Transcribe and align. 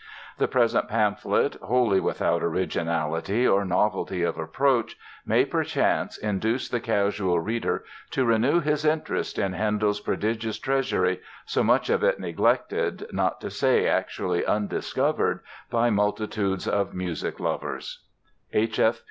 The 0.39 0.47
present 0.47 0.87
pamphlet, 0.87 1.57
wholly 1.61 1.99
without 1.99 2.41
originality 2.41 3.47
or 3.47 3.63
novelty 3.63 4.23
of 4.23 4.35
approach, 4.39 4.97
may, 5.27 5.45
perchance, 5.45 6.17
induce 6.17 6.67
the 6.67 6.79
casual 6.79 7.39
reader 7.39 7.83
to 8.09 8.25
renew 8.25 8.61
his 8.61 8.83
interest 8.83 9.37
in 9.37 9.53
Handel's 9.53 9.99
prodigious 9.99 10.57
treasury, 10.57 11.19
so 11.45 11.63
much 11.63 11.91
of 11.91 12.03
it 12.03 12.19
neglected, 12.19 13.05
not 13.11 13.39
to 13.41 13.51
say 13.51 13.85
actually 13.87 14.43
undiscovered 14.43 15.41
by 15.69 15.91
multitudes 15.91 16.67
of 16.67 16.95
music 16.95 17.39
lovers. 17.39 17.99
H. 18.53 18.79